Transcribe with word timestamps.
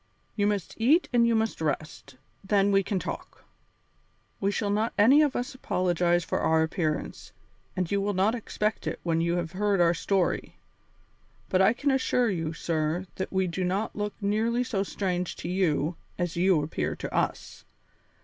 You 0.35 0.47
must 0.47 0.73
eat 0.77 1.07
and 1.13 1.27
you 1.27 1.35
must 1.35 1.61
rest, 1.61 2.15
then 2.43 2.71
we 2.71 2.81
can 2.81 2.97
talk. 2.97 3.43
We 4.39 4.49
shall 4.49 4.71
not 4.71 4.93
any 4.97 5.21
of 5.21 5.35
us 5.35 5.53
apologize 5.53 6.23
for 6.23 6.39
our 6.39 6.63
appearance, 6.63 7.33
and 7.75 7.91
you 7.91 8.01
will 8.01 8.15
not 8.15 8.33
expect 8.33 8.87
it 8.87 8.99
when 9.03 9.21
you 9.21 9.35
have 9.35 9.51
heard 9.51 9.79
our 9.79 9.93
story. 9.93 10.55
But 11.49 11.61
I 11.61 11.73
can 11.73 11.91
assure 11.91 12.31
you, 12.31 12.51
sir, 12.51 13.05
that 13.17 13.31
we 13.31 13.45
do 13.45 13.63
not 13.63 13.95
look 13.95 14.15
nearly 14.19 14.63
so 14.63 14.81
strange 14.81 15.35
to 15.35 15.47
you 15.47 15.97
as 16.17 16.35
you 16.35 16.63
appear 16.63 16.95
to 16.95 17.13
us. 17.15 17.63